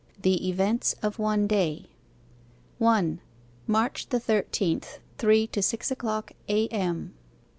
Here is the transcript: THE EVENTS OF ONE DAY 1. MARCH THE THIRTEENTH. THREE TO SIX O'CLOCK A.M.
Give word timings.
THE 0.23 0.47
EVENTS 0.49 0.95
OF 1.03 1.19
ONE 1.19 1.45
DAY 1.45 1.85
1. 2.79 3.19
MARCH 3.67 4.07
THE 4.09 4.19
THIRTEENTH. 4.19 4.97
THREE 5.19 5.45
TO 5.45 5.61
SIX 5.61 5.91
O'CLOCK 5.91 6.31
A.M. 6.49 7.13